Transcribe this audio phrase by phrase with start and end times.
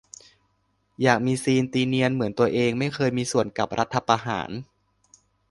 [1.01, 4.49] อยากมีซีน ตีเนียน เหมือนตัวเองไม่เคยมีส่วนกับรัฐประหาร